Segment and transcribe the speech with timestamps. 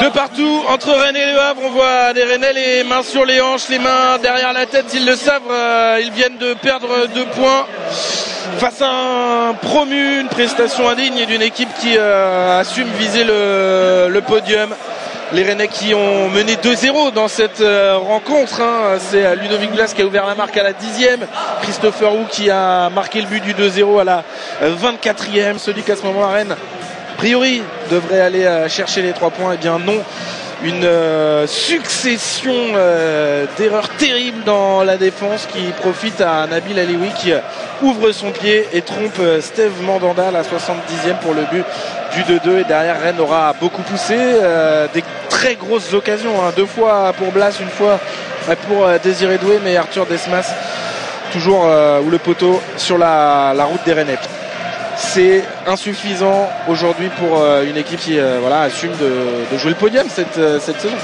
[0.00, 3.40] De partout, entre Rennes et Le Havre, on voit des Rennais les mains sur les
[3.40, 7.26] hanches, les mains derrière la tête, ils le savent, euh, ils viennent de perdre deux
[7.26, 7.66] points
[8.58, 14.70] face à un promu, une prestation indigne d'une équipe qui euh, assume viser le, podium.
[15.32, 18.60] Les Rennais qui ont mené 2-0 dans cette euh, rencontre.
[18.60, 18.98] Hein.
[18.98, 21.20] C'est Ludovic Blas qui a ouvert la marque à la 10e.
[21.62, 24.24] Christopher Wu qui a marqué le but du 2-0 à la
[24.62, 25.58] 24e.
[25.58, 26.56] Celui qu'à ce moment à Rennes
[27.16, 29.52] priori devrait aller euh, chercher les trois points.
[29.52, 30.02] et eh bien non,
[30.62, 37.32] une euh, succession euh, d'erreurs terribles dans la défense qui profite à Nabil Alioui qui
[37.82, 41.64] ouvre son pied et trompe Steve Mandanda à la 70e pour le but
[42.14, 44.16] du 2-2 et derrière Rennes aura beaucoup poussé
[44.92, 46.52] des très grosses occasions hein.
[46.54, 47.98] deux fois pour Blas une fois
[48.68, 50.52] pour Désiré Doué mais Arthur Desmas
[51.32, 51.64] toujours
[52.04, 54.18] ou le poteau sur la, la route des Rennais
[55.00, 60.06] c'est insuffisant aujourd'hui pour euh, une équipe qui euh, voilà, assume de, jouer le podium
[60.08, 60.96] cette, euh, cette saison.